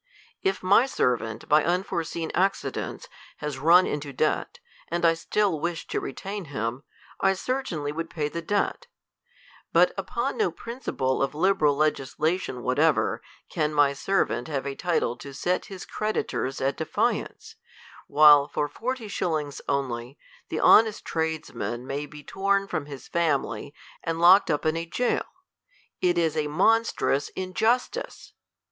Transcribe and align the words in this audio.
If 0.41 0.63
my 0.63 0.87
servant, 0.87 1.47
by 1.47 1.63
unforeseen 1.63 2.31
accidents, 2.33 3.07
has 3.37 3.59
run 3.59 3.85
into 3.85 4.11
debt, 4.11 4.57
and 4.87 5.05
I 5.05 5.13
still 5.13 5.59
wish 5.59 5.85
to 5.89 5.99
retain 5.99 6.45
him, 6.45 6.81
I 7.19 7.33
certainly 7.33 7.91
would 7.91 8.09
pay 8.09 8.27
the 8.27 8.41
debt. 8.41 8.87
But 9.71 9.91
upon 9.99 10.37
no 10.37 10.49
principle 10.49 11.21
of 11.21 11.35
liberal 11.35 11.77
legis 11.77 12.15
lation 12.15 12.63
whatever, 12.63 13.21
can 13.47 13.75
my 13.75 13.93
servant 13.93 14.47
have 14.47 14.65
a 14.65 14.73
title 14.73 15.17
to 15.17 15.35
set 15.35 15.65
his 15.65 15.85
creditors 15.85 16.59
at 16.61 16.77
defiance, 16.77 17.57
while 18.07 18.47
for 18.47 18.67
forty 18.67 19.07
shillings 19.07 19.61
only, 19.69 20.17
the 20.49 20.59
honest 20.59 21.05
tradesman 21.05 21.85
maybe 21.85 22.23
torn 22.23 22.67
from 22.67 22.87
his 22.87 23.07
family, 23.07 23.71
and 24.03 24.19
locked 24.19 24.49
up 24.49 24.65
in 24.65 24.75
a 24.75 24.85
jail. 24.87 25.27
It 26.01 26.17
is 26.17 26.35
monstrous 26.35 27.29
injustice 27.35 28.33